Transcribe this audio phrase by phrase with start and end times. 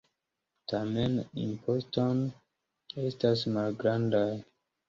[0.71, 2.09] Tamen, impostoj
[3.11, 4.29] estas malgrandaj.